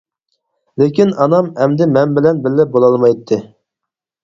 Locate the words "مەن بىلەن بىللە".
1.97-2.67